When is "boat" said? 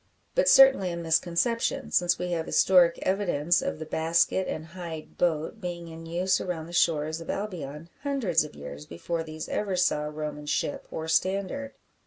5.15-5.61